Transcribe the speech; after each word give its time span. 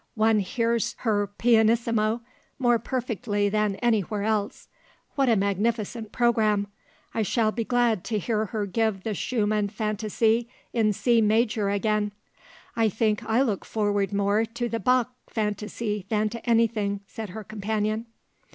"One 0.15 0.39
hears 0.39 0.95
her 1.01 1.27
pianissimo 1.27 2.21
more 2.57 2.79
perfectly 2.79 3.49
than 3.49 3.75
anywhere 3.83 4.23
else. 4.23 4.67
What 5.13 5.29
a 5.29 5.35
magnificent 5.35 6.11
programme! 6.11 6.65
I 7.13 7.21
shall 7.21 7.51
be 7.51 7.63
glad 7.63 8.03
to 8.05 8.17
hear 8.17 8.45
her 8.45 8.65
give 8.65 9.03
the 9.03 9.13
Schumann 9.13 9.69
Fantaisie 9.69 10.47
in 10.73 10.91
C 10.91 11.21
Major 11.21 11.69
again." 11.69 12.13
"I 12.75 12.89
think 12.89 13.23
I 13.25 13.43
look 13.43 13.63
forward 13.63 14.11
more 14.11 14.43
to 14.43 14.67
the 14.67 14.79
Bach 14.79 15.13
Fantaisie 15.27 16.07
than 16.09 16.29
to 16.29 16.43
anything," 16.49 17.01
said 17.05 17.29
her 17.29 17.43
companion. 17.43 18.07